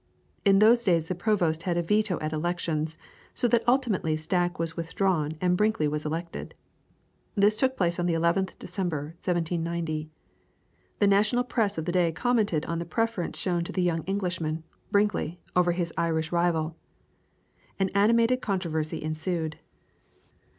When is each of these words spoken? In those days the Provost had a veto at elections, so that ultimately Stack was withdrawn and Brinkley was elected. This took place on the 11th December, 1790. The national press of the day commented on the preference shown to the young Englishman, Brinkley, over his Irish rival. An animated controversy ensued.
In 0.43 0.57
those 0.57 0.83
days 0.83 1.09
the 1.09 1.13
Provost 1.13 1.61
had 1.61 1.77
a 1.77 1.83
veto 1.83 2.17
at 2.21 2.33
elections, 2.33 2.97
so 3.35 3.47
that 3.47 3.63
ultimately 3.67 4.17
Stack 4.17 4.57
was 4.57 4.75
withdrawn 4.75 5.37
and 5.39 5.55
Brinkley 5.55 5.87
was 5.87 6.07
elected. 6.07 6.55
This 7.35 7.55
took 7.55 7.77
place 7.77 7.99
on 7.99 8.07
the 8.07 8.15
11th 8.15 8.57
December, 8.57 9.13
1790. 9.23 10.09
The 10.97 11.05
national 11.05 11.43
press 11.43 11.77
of 11.77 11.85
the 11.85 11.91
day 11.91 12.11
commented 12.11 12.65
on 12.65 12.79
the 12.79 12.83
preference 12.83 13.37
shown 13.37 13.63
to 13.63 13.71
the 13.71 13.83
young 13.83 14.01
Englishman, 14.05 14.63
Brinkley, 14.89 15.39
over 15.55 15.71
his 15.71 15.93
Irish 15.99 16.31
rival. 16.31 16.77
An 17.77 17.89
animated 17.93 18.41
controversy 18.41 19.03
ensued. 19.03 19.59